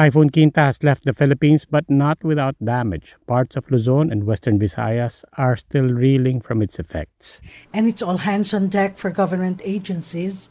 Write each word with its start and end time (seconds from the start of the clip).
Typhoon 0.00 0.32
Quinta 0.32 0.64
has 0.64 0.80
left 0.80 1.04
the 1.04 1.12
Philippines, 1.12 1.68
but 1.68 1.84
not 1.92 2.16
without 2.24 2.56
damage. 2.56 3.20
Parts 3.28 3.52
of 3.52 3.68
Luzon 3.68 4.08
and 4.08 4.24
western 4.24 4.56
Visayas 4.56 5.28
are 5.36 5.60
still 5.60 5.92
reeling 5.92 6.40
from 6.40 6.64
its 6.64 6.80
effects. 6.80 7.44
And 7.76 7.84
it's 7.84 8.00
all 8.00 8.24
hands 8.24 8.56
on 8.56 8.72
deck 8.72 8.96
for 8.96 9.12
government 9.12 9.60
agencies 9.60 10.48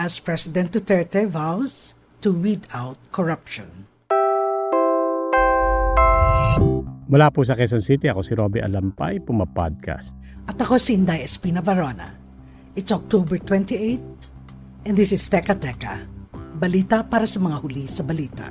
as 0.00 0.16
President 0.16 0.72
Duterte 0.72 1.28
vows 1.28 1.92
to 2.24 2.32
weed 2.32 2.64
out 2.72 2.96
corruption. 3.12 3.84
Mula 7.12 7.28
po 7.28 7.44
sa 7.44 7.52
Quezon 7.52 7.84
City, 7.84 8.08
ako 8.08 8.24
si 8.24 8.32
Robbie 8.32 8.64
Alampay, 8.64 9.20
Puma 9.20 9.44
Podcast. 9.44 10.16
At 10.48 10.56
ako 10.56 10.80
si 10.80 10.96
Inday 10.96 11.20
Espina 11.20 11.60
Varona. 11.60 12.16
It's 12.72 12.88
October 12.96 13.36
28 13.44 14.88
and 14.88 14.96
this 14.96 15.12
is 15.12 15.20
Teka 15.28 15.60
Teka, 15.60 16.00
balita 16.56 17.04
para 17.04 17.28
sa 17.28 17.44
mga 17.44 17.60
huli 17.60 17.84
sa 17.84 18.00
balita. 18.00 18.48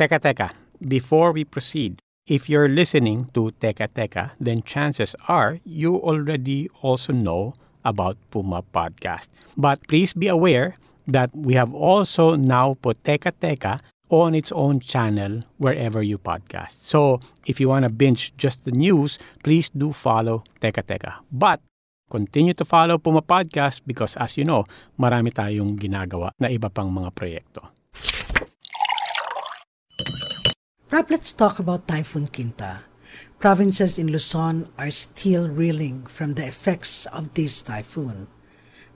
Teka 0.00 0.16
Teka, 0.16 0.56
before 0.88 1.28
we 1.28 1.44
proceed, 1.44 2.00
if 2.24 2.48
you're 2.48 2.72
listening 2.72 3.28
to 3.36 3.52
Teka 3.60 3.92
Teka, 3.92 4.32
then 4.40 4.64
chances 4.64 5.12
are 5.28 5.60
you 5.68 6.00
already 6.00 6.72
also 6.80 7.12
know 7.12 7.52
about 7.84 8.16
Puma 8.32 8.64
Podcast. 8.72 9.28
But 9.60 9.84
please 9.92 10.16
be 10.16 10.32
aware 10.32 10.80
that 11.04 11.28
we 11.36 11.52
have 11.52 11.76
also 11.76 12.32
now 12.32 12.80
put 12.80 12.96
Teka 13.04 13.36
Teka 13.44 13.84
on 14.08 14.32
its 14.32 14.48
own 14.56 14.80
channel 14.80 15.44
wherever 15.60 16.00
you 16.00 16.16
podcast. 16.16 16.80
So 16.80 17.20
if 17.44 17.60
you 17.60 17.68
want 17.68 17.84
to 17.84 17.92
binge 17.92 18.32
just 18.40 18.64
the 18.64 18.72
news, 18.72 19.20
please 19.44 19.68
do 19.68 19.92
follow 19.92 20.48
Teka 20.64 20.80
Teka. 20.88 21.20
But 21.28 21.60
continue 22.08 22.56
to 22.56 22.64
follow 22.64 22.96
Puma 22.96 23.20
Podcast 23.20 23.84
because 23.84 24.16
as 24.16 24.40
you 24.40 24.48
know, 24.48 24.64
marami 24.96 25.28
tayong 25.28 25.76
ginagawa 25.76 26.32
na 26.40 26.48
iba 26.48 26.72
pang 26.72 26.88
mga 26.88 27.12
proyekto. 27.12 27.79
Rob, 30.90 31.08
let's 31.08 31.32
talk 31.32 31.60
about 31.60 31.86
Typhoon 31.86 32.26
Quinta. 32.26 32.80
Provinces 33.38 33.96
in 33.96 34.10
Luzon 34.10 34.68
are 34.76 34.90
still 34.90 35.48
reeling 35.48 36.04
from 36.06 36.34
the 36.34 36.44
effects 36.44 37.06
of 37.06 37.32
this 37.34 37.62
typhoon. 37.62 38.26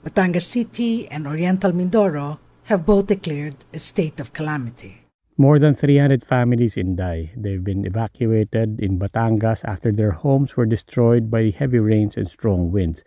Batangas 0.03 0.41
City 0.41 1.07
and 1.07 1.25
Oriental 1.25 1.71
Mindoro 1.71 2.39
have 2.63 2.85
both 2.85 3.07
declared 3.07 3.55
a 3.73 3.79
state 3.79 4.19
of 4.19 4.33
calamity. 4.33 5.03
More 5.37 5.57
than 5.57 5.73
300 5.73 6.21
families 6.21 6.75
in 6.75 6.97
Dai. 6.97 7.31
They've 7.37 7.63
been 7.63 7.85
evacuated 7.85 8.81
in 8.81 8.99
Batangas 8.99 9.63
after 9.63 9.93
their 9.93 10.11
homes 10.11 10.57
were 10.57 10.65
destroyed 10.65 11.31
by 11.31 11.53
heavy 11.57 11.79
rains 11.79 12.17
and 12.17 12.27
strong 12.27 12.73
winds. 12.73 13.05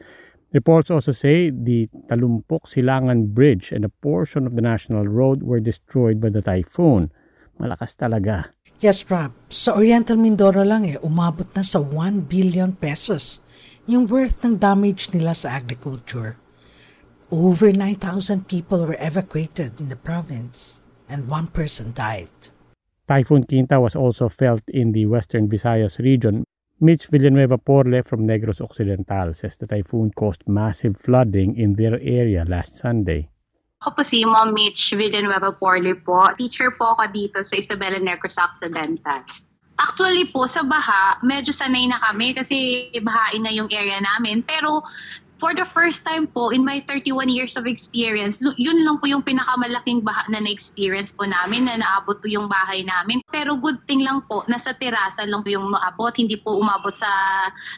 Reports 0.55 0.91
also 0.91 1.13
say 1.13 1.51
the 1.51 1.89
Talumpok 2.09 2.65
Silangan 2.65 3.35
Bridge 3.35 3.71
and 3.71 3.85
a 3.85 3.91
portion 3.91 4.47
of 4.47 4.57
the 4.57 4.63
national 4.63 5.07
road 5.07 5.43
were 5.43 5.61
destroyed 5.61 6.23
by 6.23 6.31
the 6.31 6.41
typhoon. 6.41 7.13
Malakas 7.59 7.99
talaga. 7.99 8.55
Yes, 8.79 9.03
Rob. 9.11 9.35
Sa 9.51 9.75
Oriental 9.75 10.15
Mindoro 10.15 10.63
lang 10.63 10.87
eh, 10.87 10.95
umabot 11.03 11.51
na 11.59 11.67
sa 11.67 11.83
1 11.83 12.31
billion 12.31 12.71
pesos 12.71 13.43
yung 13.91 14.07
worth 14.07 14.47
ng 14.47 14.63
damage 14.63 15.11
nila 15.11 15.35
sa 15.35 15.59
agriculture. 15.59 16.39
Over 17.29 17.75
9,000 17.75 18.47
people 18.47 18.87
were 18.87 18.97
evacuated 19.03 19.83
in 19.83 19.91
the 19.91 19.99
province 19.99 20.79
and 21.11 21.27
one 21.27 21.51
person 21.51 21.91
died. 21.91 22.31
Typhoon 23.09 23.45
Quinta 23.45 23.81
was 23.81 23.97
also 23.97 24.29
felt 24.29 24.63
in 24.69 24.93
the 24.93 25.07
western 25.07 25.49
Visayas 25.49 25.99
region. 25.99 26.45
Mitch 26.79 27.11
Villanueva 27.11 27.59
Porle 27.59 28.05
from 28.07 28.29
Negros 28.29 28.61
Occidental 28.61 29.35
says 29.35 29.57
the 29.57 29.67
typhoon 29.67 30.13
caused 30.15 30.47
massive 30.47 30.97
flooding 30.97 31.57
in 31.57 31.75
their 31.75 31.99
area 31.99 32.45
last 32.47 32.77
Sunday. 32.79 33.29
Ako 33.79 33.95
po 33.95 34.03
si 34.03 34.27
Mom 34.27 34.51
Mitch 34.51 34.91
Villanueva 34.99 35.55
Porley 35.55 35.95
po. 35.95 36.27
Teacher 36.35 36.75
po 36.75 36.99
ako 36.99 37.15
dito 37.15 37.39
sa 37.47 37.55
Isabela 37.55 38.03
Negros 38.03 38.35
Occidental. 38.35 39.23
Actually 39.79 40.27
po, 40.35 40.51
sa 40.51 40.67
baha, 40.67 41.23
medyo 41.23 41.55
sanay 41.55 41.87
na 41.87 42.03
kami 42.03 42.35
kasi 42.35 42.91
bahain 42.99 43.39
na 43.39 43.55
yung 43.55 43.71
area 43.71 44.03
namin. 44.03 44.43
Pero 44.43 44.83
for 45.39 45.55
the 45.55 45.65
first 45.65 46.03
time 46.03 46.27
po 46.27 46.51
in 46.51 46.67
my 46.67 46.83
31 46.85 47.31
years 47.31 47.55
of 47.55 47.65
experience, 47.65 48.43
yun 48.59 48.79
lang 48.83 48.99
po 48.99 49.07
yung 49.07 49.23
pinakamalaking 49.23 50.03
baha 50.03 50.27
na 50.29 50.43
na-experience 50.43 51.15
po 51.15 51.25
namin 51.25 51.71
na 51.71 51.79
naabot 51.79 52.19
po 52.19 52.27
yung 52.27 52.51
bahay 52.51 52.83
namin. 52.83 53.23
Pero 53.31 53.55
good 53.55 53.79
thing 53.87 54.03
lang 54.03 54.27
po, 54.27 54.43
nasa 54.51 54.75
terasa 54.75 55.23
lang 55.25 55.47
po 55.47 55.49
yung 55.49 55.71
naabot, 55.71 56.11
hindi 56.19 56.37
po 56.37 56.59
umabot 56.59 56.93
sa 56.93 57.09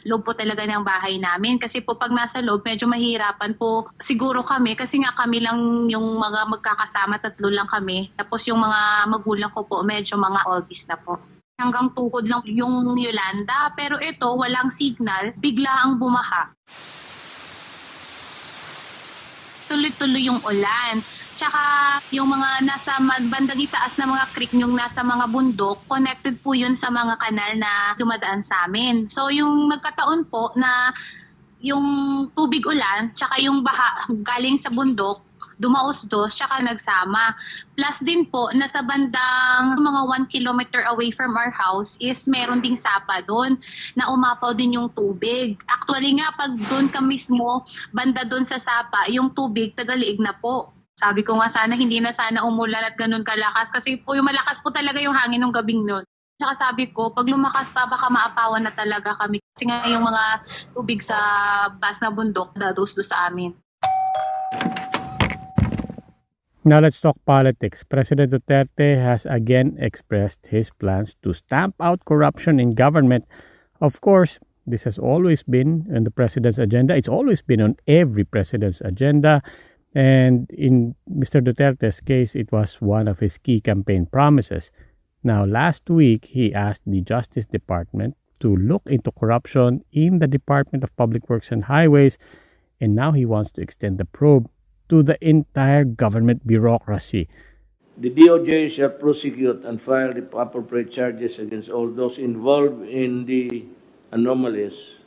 loob 0.09 0.25
po 0.25 0.33
talaga 0.33 0.65
ng 0.65 0.81
bahay 0.81 1.21
namin. 1.21 1.61
Kasi 1.61 1.85
po 1.85 1.95
pag 1.95 2.09
nasa 2.09 2.41
loob, 2.41 2.65
medyo 2.65 2.89
mahirapan 2.89 3.53
po 3.55 3.87
siguro 4.01 4.41
kami 4.41 4.73
kasi 4.73 4.99
nga 4.99 5.13
kami 5.13 5.39
lang 5.39 5.87
yung 5.87 6.17
mga 6.17 6.49
magkakasama, 6.49 7.21
tatlo 7.21 7.53
lang 7.53 7.69
kami. 7.69 8.09
Tapos 8.17 8.43
yung 8.49 8.59
mga 8.59 9.05
magulang 9.07 9.53
ko 9.53 9.63
po, 9.63 9.85
medyo 9.85 10.17
mga 10.17 10.49
oldies 10.49 10.89
na 10.89 10.97
po 10.97 11.21
hanggang 11.61 11.93
tuhod 11.93 12.25
lang 12.25 12.41
yung 12.49 12.97
Yolanda. 12.97 13.69
Pero 13.77 14.01
ito, 14.01 14.25
walang 14.33 14.73
signal, 14.73 15.37
bigla 15.37 15.85
ang 15.85 16.01
bumaha 16.01 16.49
tuloy-tuloy 19.71 20.27
yung 20.27 20.43
ulan. 20.43 20.99
Tsaka 21.39 21.63
yung 22.11 22.27
mga 22.27 22.67
nasa 22.67 22.99
magbandang 22.99 23.57
itaas 23.57 23.95
na 23.95 24.05
mga 24.05 24.25
creek 24.35 24.51
yung 24.53 24.75
nasa 24.75 24.99
mga 25.01 25.31
bundok, 25.31 25.79
connected 25.87 26.37
po 26.43 26.51
yun 26.51 26.75
sa 26.75 26.91
mga 26.91 27.15
kanal 27.17 27.51
na 27.55 27.95
dumadaan 27.95 28.43
sa 28.43 28.67
amin. 28.67 29.07
So 29.07 29.31
yung 29.31 29.71
nagkataon 29.71 30.27
po 30.27 30.51
na 30.59 30.91
yung 31.63 31.87
tubig 32.35 32.61
ulan, 32.67 33.15
tsaka 33.15 33.39
yung 33.39 33.63
baha 33.63 34.11
galing 34.21 34.59
sa 34.59 34.69
bundok, 34.69 35.23
dumaos-dos, 35.61 36.33
tsaka 36.33 36.65
nagsama. 36.65 37.37
Plus 37.77 37.97
din 38.01 38.25
po, 38.27 38.49
nasa 38.57 38.81
bandang 38.81 39.77
mga 39.77 40.01
1 40.25 40.33
kilometer 40.33 40.81
away 40.89 41.13
from 41.13 41.37
our 41.37 41.53
house 41.53 41.95
is 42.01 42.25
meron 42.25 42.59
ding 42.59 42.75
sapa 42.75 43.21
doon 43.29 43.61
na 43.93 44.09
umapaw 44.09 44.51
din 44.57 44.75
yung 44.75 44.89
tubig. 44.97 45.61
Actually 45.69 46.17
nga, 46.17 46.33
pag 46.33 46.57
doon 46.67 46.89
ka 46.89 46.99
mismo, 46.99 47.61
banda 47.93 48.25
doon 48.25 48.43
sa 48.43 48.57
sapa, 48.57 49.07
yung 49.13 49.31
tubig 49.37 49.77
tagaliig 49.77 50.17
na 50.17 50.33
po. 50.33 50.73
Sabi 50.97 51.25
ko 51.25 51.37
nga 51.41 51.49
sana 51.49 51.73
hindi 51.73 51.97
na 51.97 52.13
sana 52.13 52.45
umulan 52.45 52.85
at 52.85 52.93
ganun 52.93 53.25
kalakas 53.25 53.73
kasi 53.73 53.97
po 54.01 54.13
yung 54.13 54.29
malakas 54.29 54.61
po 54.61 54.69
talaga 54.69 55.01
yung 55.01 55.17
hangin 55.17 55.41
ng 55.41 55.53
gabing 55.53 55.81
noon. 55.85 56.05
Tsaka 56.41 56.57
sabi 56.57 56.89
ko, 56.89 57.13
pag 57.13 57.29
lumakas 57.29 57.69
pa, 57.69 57.85
baka 57.85 58.09
maapawan 58.09 58.65
na 58.65 58.73
talaga 58.73 59.13
kami. 59.13 59.37
Kasi 59.53 59.69
nga 59.69 59.85
yung 59.85 60.01
mga 60.01 60.41
tubig 60.73 61.05
sa 61.05 61.17
bas 61.77 62.01
na 62.01 62.09
bundok, 62.09 62.49
dados 62.57 62.97
do 62.97 63.05
sa 63.05 63.29
amin. 63.29 63.53
Now 66.63 66.79
let's 66.79 67.01
talk 67.01 67.17
politics. 67.25 67.83
President 67.83 68.31
Duterte 68.31 68.95
has 68.95 69.25
again 69.25 69.77
expressed 69.79 70.45
his 70.47 70.69
plans 70.69 71.15
to 71.23 71.33
stamp 71.33 71.73
out 71.79 72.05
corruption 72.05 72.59
in 72.59 72.75
government. 72.75 73.25
Of 73.81 73.99
course, 73.99 74.37
this 74.67 74.83
has 74.83 74.99
always 74.99 75.41
been 75.41 75.87
on 75.95 76.03
the 76.03 76.11
president's 76.11 76.59
agenda. 76.59 76.95
It's 76.95 77.09
always 77.09 77.41
been 77.41 77.61
on 77.61 77.77
every 77.87 78.23
president's 78.23 78.79
agenda. 78.81 79.41
And 79.95 80.51
in 80.51 80.93
Mr. 81.09 81.41
Duterte's 81.41 81.99
case, 81.99 82.35
it 82.35 82.51
was 82.51 82.79
one 82.79 83.07
of 83.07 83.19
his 83.19 83.39
key 83.39 83.59
campaign 83.59 84.05
promises. 84.05 84.69
Now, 85.23 85.45
last 85.45 85.89
week, 85.89 86.25
he 86.25 86.53
asked 86.53 86.83
the 86.85 87.01
Justice 87.01 87.47
Department 87.47 88.15
to 88.39 88.55
look 88.55 88.83
into 88.85 89.11
corruption 89.11 89.83
in 89.91 90.19
the 90.19 90.27
Department 90.27 90.83
of 90.83 90.95
Public 90.95 91.27
Works 91.27 91.51
and 91.51 91.63
Highways, 91.63 92.19
and 92.79 92.93
now 92.93 93.13
he 93.13 93.25
wants 93.25 93.51
to 93.53 93.61
extend 93.61 93.97
the 93.97 94.05
probe 94.05 94.47
to 94.91 94.99
the 94.99 95.15
entire 95.23 95.87
government 95.87 96.43
bureaucracy. 96.45 97.31
The 97.95 98.11
DOJ 98.11 98.67
shall 98.67 98.91
prosecute 98.91 99.63
and 99.63 99.79
file 99.79 100.11
the 100.11 100.27
appropriate 100.35 100.91
charges 100.91 101.39
against 101.39 101.71
all 101.71 101.87
those 101.87 102.19
involved 102.19 102.83
in 102.83 103.23
the 103.23 103.63
anomalies 104.11 104.99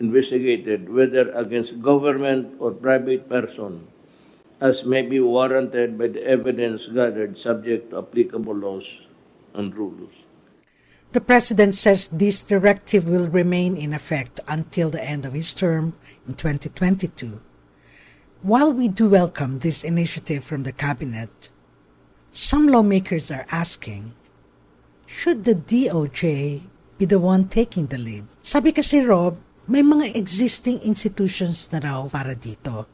investigated, 0.00 0.92
whether 0.92 1.30
against 1.32 1.80
government 1.80 2.60
or 2.60 2.72
private 2.72 3.28
person, 3.28 3.88
as 4.60 4.84
may 4.84 5.00
be 5.00 5.20
warranted 5.20 5.96
by 5.96 6.08
the 6.08 6.20
evidence 6.26 6.86
gathered 6.88 7.38
subject 7.38 7.90
to 7.90 7.98
applicable 8.04 8.54
laws 8.54 9.06
and 9.54 9.72
rules. 9.74 10.12
The 11.12 11.22
President 11.22 11.74
says 11.78 12.08
this 12.08 12.42
directive 12.42 13.08
will 13.08 13.28
remain 13.30 13.76
in 13.76 13.94
effect 13.94 14.40
until 14.48 14.90
the 14.90 15.02
end 15.02 15.24
of 15.24 15.32
his 15.32 15.54
term 15.54 15.94
in 16.26 16.34
2022. 16.34 17.40
While 18.44 18.76
we 18.76 18.92
do 18.92 19.08
welcome 19.08 19.64
this 19.64 19.80
initiative 19.80 20.44
from 20.44 20.68
the 20.68 20.76
cabinet, 20.76 21.48
some 22.28 22.68
lawmakers 22.68 23.32
are 23.32 23.48
asking, 23.48 24.12
should 25.08 25.48
the 25.48 25.56
DOJ 25.56 26.60
be 27.00 27.08
the 27.08 27.16
one 27.16 27.48
taking 27.48 27.88
the 27.88 27.96
lead? 27.96 28.28
Sabi 28.44 28.76
kasi 28.76 29.00
Rob, 29.00 29.40
may 29.64 29.80
mga 29.80 30.12
existing 30.12 30.76
institutions 30.84 31.72
na 31.72 31.80
raw 31.80 32.04
para 32.04 32.36
dito. 32.36 32.84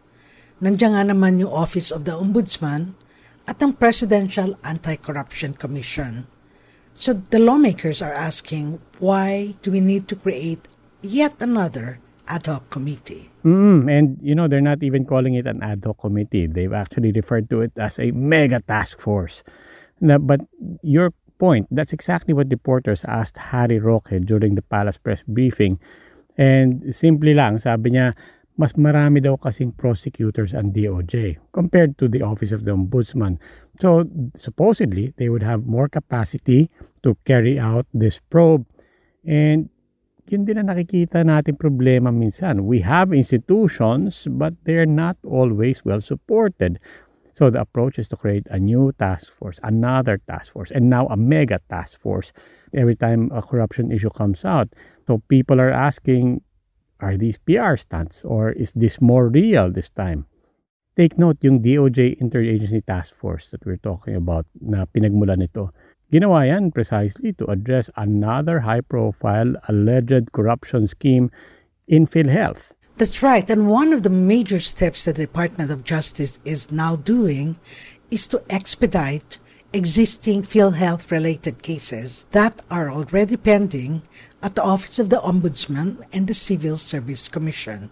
Nandiyan 0.63 0.95
nga 0.95 1.11
naman 1.11 1.43
yung 1.43 1.51
Office 1.51 1.91
of 1.91 2.07
the 2.07 2.15
Ombudsman 2.15 2.95
at 3.51 3.59
ang 3.59 3.75
Presidential 3.75 4.55
Anti-Corruption 4.63 5.59
Commission. 5.59 6.31
So 6.95 7.27
the 7.27 7.43
lawmakers 7.43 7.99
are 7.99 8.15
asking, 8.15 8.79
why 9.03 9.59
do 9.67 9.75
we 9.75 9.83
need 9.83 10.07
to 10.07 10.15
create 10.15 10.71
yet 11.03 11.35
another 11.43 11.99
ad 12.31 12.47
hoc 12.47 12.71
committee? 12.71 13.29
Mm, 13.45 13.91
and 13.91 14.23
you 14.23 14.35
know, 14.35 14.47
they're 14.47 14.63
not 14.63 14.83
even 14.87 15.05
calling 15.05 15.35
it 15.35 15.47
an 15.47 15.63
ad 15.63 15.83
hoc 15.83 15.99
committee. 15.99 16.47
They've 16.47 16.73
actually 16.73 17.11
referred 17.11 17.51
to 17.51 17.63
it 17.67 17.75
as 17.77 17.99
a 17.99 18.15
mega 18.15 18.63
task 18.63 19.01
force. 19.03 19.43
Now, 20.01 20.19
but 20.19 20.41
your 20.83 21.11
point, 21.39 21.67
that's 21.71 21.93
exactly 21.93 22.33
what 22.33 22.49
reporters 22.49 23.05
asked 23.05 23.37
Harry 23.37 23.81
Roque 23.81 24.15
during 24.25 24.55
the 24.55 24.63
Palace 24.63 24.97
press 24.97 25.25
briefing 25.27 25.81
And 26.41 26.89
simply 26.97 27.37
lang, 27.37 27.61
sabi 27.61 27.93
niya, 27.93 28.17
mas 28.57 28.77
marami 28.81 29.21
daw 29.21 29.37
kasing 29.37 29.77
prosecutors 29.77 30.57
ang 30.57 30.73
DOJ 30.73 31.37
compared 31.53 32.01
to 32.01 32.09
the 32.09 32.25
Office 32.25 32.53
of 32.53 32.65
the 32.65 32.73
Ombudsman. 32.73 33.37
So 33.77 34.09
supposedly, 34.37 35.13
they 35.21 35.29
would 35.29 35.45
have 35.45 35.69
more 35.69 35.89
capacity 35.89 36.73
to 37.05 37.13
carry 37.29 37.61
out 37.61 37.85
this 37.93 38.25
probe. 38.33 38.65
And 39.21 39.69
yun 40.31 40.47
din 40.47 40.63
na 40.63 40.71
nakikita 40.71 41.27
natin 41.27 41.59
problema 41.59 42.15
minsan. 42.15 42.63
We 42.63 42.79
have 42.87 43.11
institutions, 43.11 44.31
but 44.31 44.55
they're 44.63 44.87
not 44.87 45.19
always 45.27 45.83
well 45.83 45.99
supported. 45.99 46.79
So 47.35 47.51
the 47.51 47.61
approach 47.63 47.99
is 47.99 48.09
to 48.11 48.17
create 48.17 48.47
a 48.51 48.59
new 48.59 48.93
task 48.99 49.35
force, 49.35 49.59
another 49.63 50.23
task 50.31 50.53
force, 50.53 50.71
and 50.71 50.91
now 50.91 51.07
a 51.11 51.17
mega 51.17 51.59
task 51.71 51.99
force 51.99 52.33
every 52.75 52.95
time 52.95 53.31
a 53.35 53.43
corruption 53.43 53.91
issue 53.91 54.11
comes 54.11 54.45
out. 54.45 54.71
So 55.07 55.23
people 55.27 55.61
are 55.61 55.71
asking, 55.71 56.43
are 57.01 57.17
these 57.17 57.39
PR 57.39 57.75
stunts 57.77 58.23
or 58.25 58.53
is 58.53 58.73
this 58.73 59.01
more 59.01 59.29
real 59.29 59.71
this 59.71 59.91
time? 59.91 60.27
Take 60.99 61.19
note 61.19 61.39
yung 61.41 61.63
DOJ 61.63 62.19
Interagency 62.21 62.85
Task 62.85 63.15
Force 63.15 63.49
that 63.55 63.65
we're 63.65 63.81
talking 63.81 64.19
about 64.19 64.45
na 64.61 64.85
pinagmula 64.85 65.39
nito. 65.39 65.71
Ginawa 66.13 66.47
yan 66.47 66.73
precisely 66.73 67.33
to 67.35 67.47
address 67.47 67.89
another 67.95 68.61
high-profile 68.61 69.55
alleged 69.69 70.33
corruption 70.33 70.89
scheme 70.89 71.31
in 71.87 72.07
PhilHealth. 72.07 72.73
That's 72.97 73.23
right. 73.23 73.49
And 73.49 73.71
one 73.71 73.93
of 73.93 74.03
the 74.03 74.11
major 74.11 74.61
steps 74.61 75.05
the 75.05 75.13
Department 75.13 75.71
of 75.71 75.85
Justice 75.85 76.39
is 76.45 76.73
now 76.73 76.97
doing 76.97 77.57
is 78.11 78.27
to 78.27 78.43
expedite 78.51 79.39
existing 79.73 80.43
PhilHealth 80.43 81.11
related 81.11 81.63
cases 81.63 82.27
that 82.33 82.61
are 82.71 82.91
already 82.91 83.37
pending 83.37 84.03
at 84.43 84.57
the 84.57 84.63
Office 84.63 84.99
of 84.99 85.11
the 85.11 85.21
Ombudsman 85.21 86.03
and 86.13 86.27
the 86.27 86.35
Civil 86.35 86.77
Service 86.77 87.29
Commission. 87.29 87.91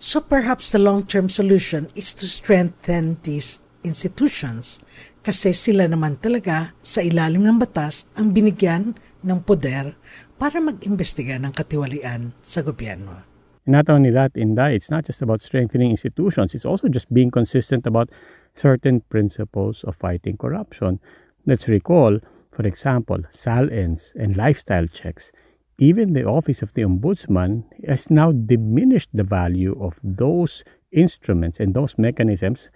So 0.00 0.20
perhaps 0.20 0.72
the 0.72 0.78
long 0.78 1.04
term 1.04 1.28
solution 1.28 1.88
is 1.94 2.14
to 2.14 2.26
strengthen 2.26 3.18
these 3.22 3.60
institutions 3.88 4.84
kasi 5.24 5.56
sila 5.56 5.88
naman 5.88 6.20
talaga 6.20 6.76
sa 6.84 7.00
ilalim 7.00 7.48
ng 7.48 7.56
batas 7.56 8.04
ang 8.12 8.36
binigyan 8.36 8.92
ng 9.24 9.40
poder 9.40 9.96
para 10.36 10.60
mag-imbestiga 10.60 11.40
ng 11.40 11.50
katiwalian 11.56 12.36
sa 12.44 12.60
gobyerno. 12.60 13.28
not 13.68 13.90
only 13.90 14.10
that, 14.10 14.32
Inda, 14.32 14.74
it's 14.74 14.90
not 14.90 15.04
just 15.04 15.20
about 15.20 15.42
strengthening 15.42 15.90
institutions, 15.90 16.54
it's 16.54 16.64
also 16.64 16.88
just 16.88 17.12
being 17.12 17.30
consistent 17.30 17.86
about 17.86 18.08
certain 18.54 19.00
principles 19.12 19.84
of 19.84 19.94
fighting 19.94 20.36
corruption. 20.38 20.98
Let's 21.46 21.68
recall, 21.68 22.18
for 22.50 22.66
example, 22.66 23.18
SALENS 23.28 24.14
and 24.18 24.36
lifestyle 24.36 24.86
checks. 24.86 25.30
Even 25.78 26.14
the 26.14 26.24
Office 26.24 26.62
of 26.62 26.72
the 26.72 26.82
Ombudsman 26.82 27.64
has 27.86 28.10
now 28.10 28.32
diminished 28.32 29.10
the 29.12 29.22
value 29.22 29.76
of 29.80 30.00
those 30.02 30.64
instruments 30.90 31.60
and 31.60 31.74
those 31.74 31.98
mechanisms 31.98 32.70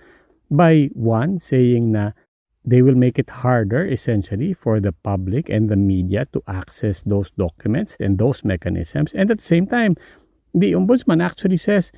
by 0.52 0.92
one 0.92 1.40
saying 1.40 1.96
na 1.96 2.12
they 2.62 2.84
will 2.84 2.94
make 2.94 3.18
it 3.18 3.42
harder 3.42 3.82
essentially 3.82 4.52
for 4.52 4.78
the 4.78 4.92
public 4.92 5.48
and 5.48 5.66
the 5.66 5.76
media 5.76 6.28
to 6.30 6.38
access 6.46 7.02
those 7.02 7.32
documents 7.34 7.96
and 7.98 8.18
those 8.20 8.44
mechanisms 8.44 9.10
and 9.16 9.32
at 9.32 9.38
the 9.40 9.44
same 9.44 9.66
time 9.66 9.96
the 10.54 10.72
ombudsman 10.72 11.24
actually 11.24 11.56
says, 11.56 11.92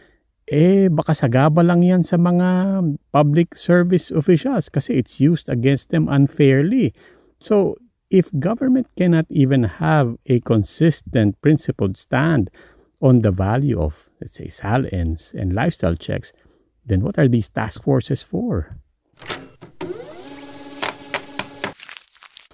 eh, 0.48 0.88
baka 0.88 1.12
sagaba 1.12 1.66
lang 1.66 1.82
yan 1.82 2.02
sa 2.06 2.16
mga 2.16 2.80
public 3.10 3.54
service 3.54 4.10
officials 4.10 4.70
kasi 4.70 4.98
it's 4.98 5.18
used 5.20 5.48
against 5.50 5.90
them 5.90 6.08
unfairly. 6.08 6.94
So, 7.38 7.76
if 8.10 8.30
government 8.38 8.88
cannot 8.96 9.26
even 9.30 9.82
have 9.82 10.16
a 10.26 10.38
consistent 10.40 11.40
principled 11.42 11.96
stand 11.96 12.50
on 13.02 13.20
the 13.26 13.34
value 13.34 13.80
of, 13.80 14.08
let's 14.20 14.38
say, 14.38 14.46
SALNs 14.46 15.34
and 15.34 15.52
lifestyle 15.52 15.98
checks, 15.98 16.32
then 16.86 17.00
what 17.02 17.18
are 17.18 17.28
these 17.28 17.48
task 17.48 17.82
forces 17.82 18.22
for? 18.22 18.76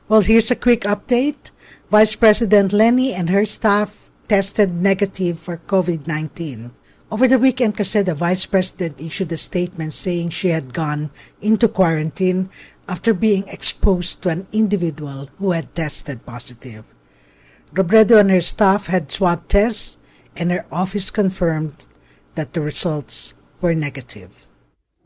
Well, 0.08 0.22
here's 0.22 0.50
a 0.50 0.56
quick 0.56 0.82
update. 0.82 1.50
Vice 1.90 2.14
President 2.16 2.72
Leni 2.72 3.14
and 3.14 3.30
her 3.30 3.44
staff 3.44 4.10
tested 4.26 4.74
negative 4.74 5.38
for 5.38 5.58
COVID 5.66 6.06
19. 6.06 6.70
Over 7.10 7.26
the 7.26 7.42
weekend, 7.42 7.76
kasi 7.76 8.02
the 8.02 8.14
vice 8.14 8.46
president 8.46 9.02
issued 9.02 9.34
a 9.34 9.36
statement 9.36 9.90
saying 9.92 10.30
she 10.30 10.54
had 10.54 10.70
gone 10.70 11.10
into 11.42 11.66
quarantine 11.66 12.46
after 12.86 13.10
being 13.10 13.42
exposed 13.50 14.22
to 14.22 14.30
an 14.30 14.46
individual 14.54 15.26
who 15.42 15.50
had 15.50 15.74
tested 15.74 16.22
positive. 16.22 16.86
Robredo 17.74 18.22
and 18.22 18.30
her 18.30 18.40
staff 18.40 18.86
had 18.86 19.10
swab 19.10 19.50
tests, 19.50 19.98
and 20.38 20.54
her 20.54 20.66
office 20.70 21.10
confirmed 21.10 21.90
that 22.38 22.54
the 22.54 22.62
results 22.62 23.34
were 23.60 23.74
negative. 23.74 24.30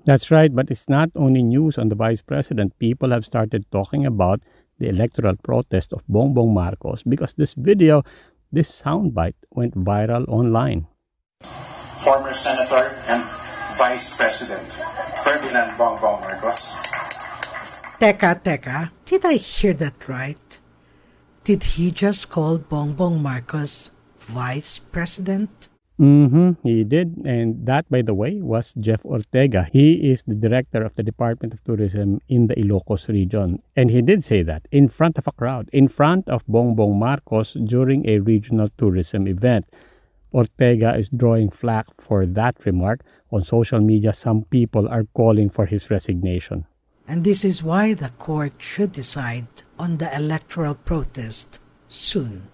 That's 0.04 0.30
right, 0.30 0.54
but 0.54 0.70
it's 0.70 0.88
not 0.88 1.10
only 1.16 1.42
news 1.42 1.78
on 1.78 1.88
the 1.88 1.94
vice 1.94 2.20
president. 2.20 2.78
People 2.78 3.10
have 3.10 3.24
started 3.24 3.64
talking 3.70 4.04
about 4.04 4.40
the 4.78 4.88
electoral 4.88 5.36
protest 5.36 5.92
of 5.92 6.06
Bongbong 6.06 6.52
Marcos 6.52 7.02
because 7.02 7.34
this 7.34 7.54
video 7.54 8.02
this 8.52 8.70
soundbite 8.70 9.40
went 9.50 9.74
viral 9.74 10.28
online. 10.28 10.86
Former 11.42 12.32
Senator 12.32 12.94
and 13.08 13.22
Vice 13.78 14.16
President 14.16 14.70
Ferdinand 15.24 15.70
Bongbong 15.78 16.20
Marcos. 16.20 16.84
Teka, 17.98 18.42
teka, 18.44 18.90
did 19.04 19.24
I 19.24 19.34
hear 19.34 19.72
that 19.74 20.08
right? 20.08 20.60
Did 21.44 21.64
he 21.76 21.90
just 21.90 22.28
call 22.28 22.58
Bongbong 22.58 23.20
Marcos 23.20 23.90
Vice 24.18 24.78
President? 24.78 25.68
Mm-hmm, 26.00 26.52
he 26.64 26.82
did. 26.84 27.22
And 27.24 27.66
that, 27.66 27.88
by 27.88 28.02
the 28.02 28.14
way, 28.14 28.40
was 28.40 28.74
Jeff 28.74 29.04
Ortega. 29.04 29.68
He 29.72 30.10
is 30.10 30.22
the 30.26 30.34
director 30.34 30.82
of 30.82 30.94
the 30.96 31.02
Department 31.02 31.54
of 31.54 31.62
Tourism 31.62 32.20
in 32.28 32.48
the 32.48 32.54
Ilocos 32.54 33.08
region. 33.08 33.58
And 33.76 33.90
he 33.90 34.02
did 34.02 34.24
say 34.24 34.42
that 34.42 34.66
in 34.72 34.88
front 34.88 35.18
of 35.18 35.28
a 35.28 35.32
crowd, 35.32 35.70
in 35.72 35.88
front 35.88 36.28
of 36.28 36.44
Bongbong 36.46 36.96
Marcos 36.96 37.54
during 37.54 38.08
a 38.08 38.18
regional 38.18 38.68
tourism 38.76 39.28
event. 39.28 39.66
Ortega 40.34 40.96
is 40.96 41.08
drawing 41.08 41.48
flack 41.48 41.86
for 41.96 42.26
that 42.26 42.66
remark. 42.66 43.02
On 43.30 43.44
social 43.44 43.78
media, 43.78 44.12
some 44.12 44.42
people 44.42 44.88
are 44.88 45.04
calling 45.14 45.48
for 45.48 45.66
his 45.66 45.90
resignation. 45.90 46.66
And 47.06 47.22
this 47.22 47.44
is 47.44 47.62
why 47.62 47.94
the 47.94 48.08
court 48.18 48.54
should 48.58 48.90
decide 48.90 49.46
on 49.78 49.98
the 49.98 50.14
electoral 50.16 50.74
protest 50.74 51.60
soon. 51.86 52.48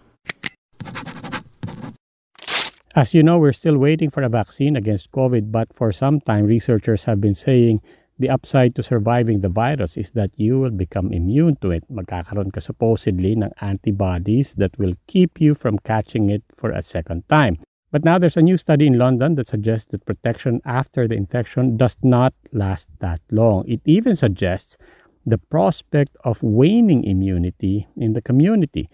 As 2.97 3.14
you 3.14 3.23
know, 3.23 3.38
we're 3.38 3.52
still 3.52 3.78
waiting 3.78 4.11
for 4.11 4.25
a 4.25 4.28
vaccine 4.28 4.75
against 4.75 5.12
COVID, 5.12 5.52
but 5.52 5.73
for 5.73 5.92
some 5.92 6.20
time, 6.20 6.44
researchers 6.44 7.04
have 7.04 7.20
been 7.20 7.35
saying 7.35 7.80
the 8.18 8.28
upside 8.28 8.75
to 8.75 8.82
surviving 8.82 9.40
the 9.40 9.49
virus 9.49 9.97
is 9.97 10.11
that 10.12 10.30
you 10.35 10.59
will 10.59 10.73
become 10.75 11.12
immune 11.12 11.54
to 11.62 11.70
it. 11.70 11.85
Magkakaroon 11.88 12.52
ka 12.52 12.59
supposedly 12.59 13.32
ng 13.32 13.52
antibodies 13.61 14.54
that 14.54 14.76
will 14.76 14.94
keep 15.06 15.40
you 15.40 15.54
from 15.54 15.78
catching 15.78 16.30
it 16.30 16.42
for 16.52 16.73
a 16.73 16.82
second 16.82 17.23
time. 17.28 17.59
But 17.92 18.04
now 18.04 18.18
there's 18.18 18.37
a 18.37 18.42
new 18.42 18.56
study 18.56 18.88
in 18.88 18.99
London 18.99 19.37
that 19.37 19.47
suggests 19.47 19.92
that 19.92 20.04
protection 20.04 20.61
after 20.64 21.06
the 21.06 21.14
infection 21.14 21.76
does 21.76 21.97
not 22.02 22.35
last 22.50 22.90
that 22.99 23.20
long. 23.30 23.68
It 23.68 23.82
even 23.85 24.16
suggests 24.16 24.76
the 25.25 25.38
prospect 25.38 26.16
of 26.25 26.42
waning 26.42 27.04
immunity 27.04 27.87
in 27.97 28.14
the 28.14 28.23
community. 28.23 28.90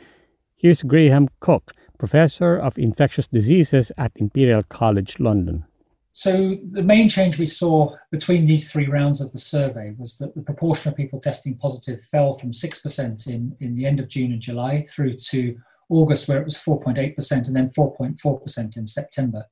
Here's 0.54 0.82
Graham 0.82 1.28
Cooke 1.40 1.72
professor 1.98 2.56
of 2.56 2.78
infectious 2.78 3.26
diseases 3.26 3.92
at 3.96 4.12
Imperial 4.16 4.62
College 4.62 5.18
London. 5.18 5.64
So, 6.12 6.56
the 6.70 6.82
main 6.82 7.10
change 7.10 7.38
we 7.38 7.44
saw 7.44 7.94
between 8.10 8.46
these 8.46 8.72
three 8.72 8.86
rounds 8.86 9.20
of 9.20 9.32
the 9.32 9.38
survey 9.38 9.94
was 9.98 10.16
that 10.16 10.34
the 10.34 10.40
proportion 10.40 10.90
of 10.90 10.96
people 10.96 11.20
testing 11.20 11.56
positive 11.56 12.02
fell 12.02 12.32
from 12.32 12.52
6% 12.52 13.26
in, 13.26 13.54
in 13.60 13.74
the 13.74 13.84
end 13.84 14.00
of 14.00 14.08
June 14.08 14.32
and 14.32 14.40
July 14.40 14.82
through 14.88 15.16
to 15.16 15.58
August, 15.90 16.26
where 16.26 16.40
it 16.40 16.44
was 16.44 16.56
4.8%, 16.56 17.46
and 17.46 17.54
then 17.54 17.68
4.4% 17.68 18.76
in 18.78 18.86
September. 18.86 19.44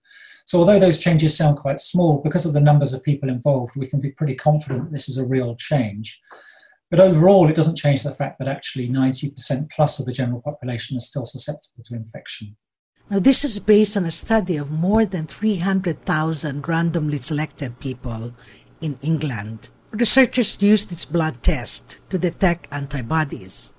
So, 0.46 0.58
although 0.58 0.78
those 0.78 0.98
changes 0.98 1.36
sound 1.36 1.58
quite 1.58 1.80
small, 1.80 2.22
because 2.22 2.46
of 2.46 2.54
the 2.54 2.60
numbers 2.60 2.94
of 2.94 3.02
people 3.02 3.28
involved, 3.28 3.76
we 3.76 3.86
can 3.86 4.00
be 4.00 4.12
pretty 4.12 4.34
confident 4.34 4.90
this 4.90 5.08
is 5.08 5.18
a 5.18 5.24
real 5.24 5.56
change. 5.56 6.18
But 6.90 7.00
overall, 7.00 7.48
it 7.48 7.56
doesn't 7.56 7.76
change 7.76 8.02
the 8.02 8.14
fact 8.14 8.38
that 8.38 8.48
actually 8.48 8.88
90% 8.88 9.70
plus 9.70 9.98
of 9.98 10.06
the 10.06 10.12
general 10.12 10.40
population 10.40 10.96
is 10.96 11.06
still 11.06 11.24
susceptible 11.24 11.82
to 11.84 11.94
infection. 11.94 12.56
Now, 13.10 13.18
this 13.18 13.44
is 13.44 13.58
based 13.58 13.96
on 13.96 14.04
a 14.04 14.10
study 14.10 14.56
of 14.56 14.70
more 14.70 15.04
than 15.04 15.26
300,000 15.26 16.66
randomly 16.66 17.18
selected 17.18 17.80
people 17.80 18.32
in 18.80 18.98
England. 19.02 19.68
Researchers 19.90 20.56
used 20.60 20.90
this 20.90 21.04
blood 21.04 21.42
test 21.42 22.00
to 22.10 22.18
detect 22.18 22.68
antibodies. 22.72 23.72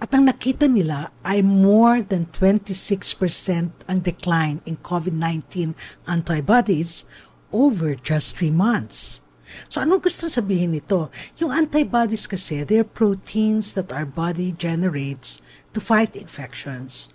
At 0.00 0.14
ang 0.16 0.28
nakita 0.28 0.64
nila 0.64 1.12
ay 1.24 1.44
more 1.44 2.00
than 2.00 2.24
26% 2.32 3.84
ang 3.84 3.98
decline 4.00 4.64
in 4.64 4.80
COVID-19 4.80 5.76
antibodies 6.08 7.04
over 7.52 7.94
just 7.94 8.36
3 8.36 8.48
months. 8.48 9.20
So 9.68 9.82
ano 9.82 9.98
gusto 9.98 10.26
sabihin 10.30 10.74
nito? 10.74 11.10
Yung 11.38 11.50
antibodies 11.54 12.26
kasi, 12.26 12.62
they're 12.64 12.86
proteins 12.86 13.74
that 13.74 13.92
our 13.94 14.06
body 14.06 14.54
generates 14.54 15.38
to 15.74 15.78
fight 15.78 16.14
infections. 16.18 17.10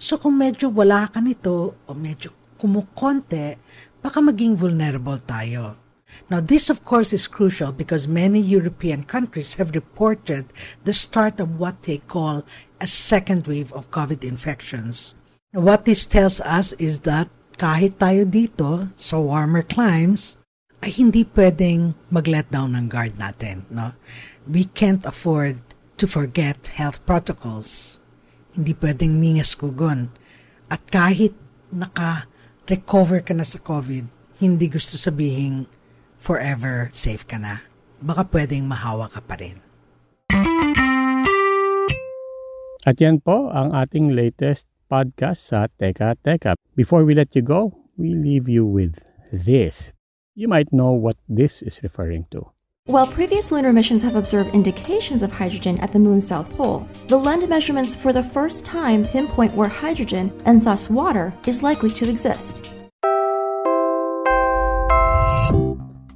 So 0.00 0.16
kung 0.16 0.40
medyo 0.40 0.72
wala 0.72 1.06
ka 1.12 1.20
nito 1.20 1.76
o 1.84 1.90
medyo 1.92 2.32
kumukonte, 2.56 3.60
baka 4.00 4.18
maging 4.24 4.56
vulnerable 4.56 5.20
tayo. 5.20 5.76
Now, 6.26 6.40
this 6.40 6.70
of 6.70 6.82
course 6.82 7.12
is 7.12 7.30
crucial 7.30 7.70
because 7.70 8.10
many 8.10 8.40
European 8.40 9.06
countries 9.06 9.54
have 9.62 9.78
reported 9.78 10.50
the 10.82 10.92
start 10.92 11.38
of 11.38 11.60
what 11.60 11.86
they 11.86 12.02
call 12.02 12.42
a 12.80 12.86
second 12.86 13.46
wave 13.46 13.70
of 13.72 13.90
COVID 13.94 14.24
infections. 14.24 15.14
Now, 15.52 15.60
what 15.60 15.84
this 15.84 16.06
tells 16.06 16.40
us 16.42 16.72
is 16.82 17.06
that 17.06 17.30
kahit 17.60 18.00
tayo 18.00 18.24
dito 18.24 18.88
sa 18.96 19.20
warmer 19.20 19.62
climes, 19.62 20.39
ay 20.80 20.90
hindi 20.96 21.28
pwedeng 21.36 21.92
mag-let 22.08 22.48
down 22.48 22.72
ng 22.72 22.88
guard 22.88 23.20
natin. 23.20 23.68
No? 23.68 23.92
We 24.48 24.64
can't 24.72 25.04
afford 25.04 25.60
to 26.00 26.08
forget 26.08 26.72
health 26.80 27.04
protocols. 27.04 28.00
Hindi 28.56 28.72
pwedeng 28.80 29.20
ningas 29.20 29.52
kugon. 29.52 30.08
At 30.72 30.88
kahit 30.88 31.36
naka-recover 31.68 33.20
ka 33.20 33.36
na 33.36 33.44
sa 33.44 33.60
COVID, 33.60 34.08
hindi 34.40 34.66
gusto 34.72 34.96
sabihin 34.96 35.68
forever 36.16 36.88
safe 36.96 37.28
ka 37.28 37.36
na. 37.36 37.60
Baka 38.00 38.24
pwedeng 38.32 38.64
mahawa 38.64 39.12
ka 39.12 39.20
pa 39.20 39.36
rin. 39.36 39.60
At 42.88 42.96
yan 42.96 43.20
po 43.20 43.52
ang 43.52 43.76
ating 43.76 44.16
latest 44.16 44.64
podcast 44.88 45.52
sa 45.52 45.68
Teka 45.68 46.16
Teka. 46.24 46.56
Before 46.72 47.04
we 47.04 47.12
let 47.12 47.36
you 47.36 47.44
go, 47.44 47.76
we 48.00 48.16
leave 48.16 48.48
you 48.48 48.64
with 48.64 49.04
this. 49.28 49.92
You 50.34 50.48
might 50.48 50.72
know 50.72 50.92
what 50.92 51.16
this 51.28 51.62
is 51.62 51.82
referring 51.82 52.26
to. 52.30 52.50
While 52.86 53.06
previous 53.06 53.52
lunar 53.52 53.72
missions 53.72 54.02
have 54.02 54.16
observed 54.16 54.54
indications 54.54 55.22
of 55.22 55.30
hydrogen 55.30 55.78
at 55.80 55.92
the 55.92 55.98
moon's 55.98 56.26
south 56.26 56.50
pole, 56.50 56.88
the 57.08 57.18
LEND 57.18 57.48
measurements 57.48 57.94
for 57.94 58.12
the 58.12 58.22
first 58.22 58.64
time 58.64 59.06
pinpoint 59.06 59.54
where 59.54 59.68
hydrogen, 59.68 60.32
and 60.46 60.64
thus 60.64 60.88
water, 60.90 61.32
is 61.46 61.62
likely 61.62 61.92
to 61.92 62.08
exist. 62.08 62.64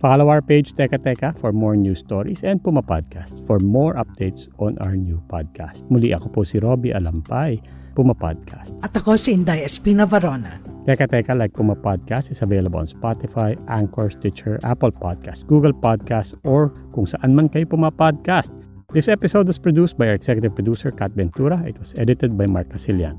Follow 0.05 0.29
our 0.29 0.45
page 0.45 0.77
Teka 0.77 1.01
Teka 1.01 1.33
for 1.41 1.49
more 1.49 1.73
news 1.73 2.05
stories 2.05 2.45
and 2.45 2.61
Puma 2.61 2.85
Podcast 2.85 3.41
for 3.49 3.57
more 3.57 3.97
updates 3.97 4.53
on 4.61 4.77
our 4.85 5.01
new 5.01 5.17
podcast. 5.33 5.81
Muli 5.89 6.13
ako 6.13 6.29
po 6.29 6.41
si 6.45 6.61
Robbie 6.61 6.93
Alampay, 6.93 7.57
Puma 7.97 8.13
Podcast. 8.13 8.77
At 8.85 8.93
ako 8.93 9.17
si 9.17 9.33
Inday 9.33 9.65
Espina 9.65 10.05
Varona. 10.05 10.61
Teka 10.85 11.09
Teka 11.09 11.33
like 11.33 11.57
Puma 11.57 11.73
Podcast 11.73 12.29
is 12.29 12.45
available 12.45 12.85
on 12.85 12.89
Spotify, 12.93 13.57
Anchor, 13.73 14.13
Stitcher, 14.13 14.61
Apple 14.61 14.93
Podcast, 14.93 15.49
Google 15.49 15.73
Podcast, 15.73 16.37
or 16.45 16.69
kung 16.93 17.09
saan 17.09 17.33
man 17.33 17.49
kayo 17.49 17.65
Puma 17.65 17.89
Podcast. 17.89 18.53
This 18.93 19.09
episode 19.09 19.49
was 19.49 19.57
produced 19.57 19.97
by 19.97 20.13
our 20.13 20.17
executive 20.21 20.53
producer, 20.53 20.93
Kat 20.93 21.17
Ventura. 21.17 21.65
It 21.65 21.81
was 21.81 21.97
edited 21.97 22.37
by 22.37 22.45
Mark 22.45 22.69
Casilian. 22.69 23.17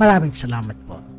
Maraming 0.00 0.32
salamat 0.32 0.80
po. 0.88 1.13